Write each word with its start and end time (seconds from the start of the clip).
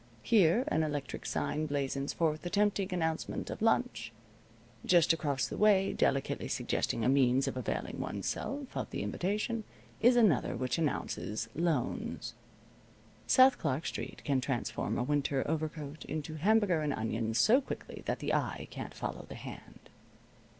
Here 0.23 0.63
an 0.69 0.81
electric 0.81 1.27
sign 1.27 1.67
blazons 1.67 2.11
forth 2.11 2.41
the 2.41 2.49
tempting 2.49 2.91
announcement 2.91 3.51
of 3.51 3.61
lunch. 3.61 4.11
Just 4.83 5.13
across 5.13 5.47
the 5.47 5.59
way, 5.59 5.93
delicately 5.93 6.47
suggesting 6.47 7.05
a 7.05 7.07
means 7.07 7.47
of 7.47 7.55
availing 7.55 7.99
one's 7.99 8.25
self 8.25 8.75
of 8.75 8.89
the 8.89 9.03
invitation, 9.03 9.63
is 10.01 10.15
another 10.15 10.55
which 10.55 10.79
announces 10.79 11.49
"Loans." 11.53 12.33
South 13.27 13.59
Clark 13.59 13.85
Street 13.85 14.23
can 14.25 14.41
transform 14.41 14.97
a 14.97 15.03
winter 15.03 15.43
overcoat 15.45 16.03
into 16.05 16.33
hamburger 16.33 16.81
and 16.81 16.93
onions 16.93 17.37
so 17.37 17.61
quickly 17.61 18.01
that 18.07 18.17
the 18.17 18.33
eye 18.33 18.67
can't 18.71 18.95
follow 18.95 19.27
the 19.29 19.35
hand. 19.35 19.91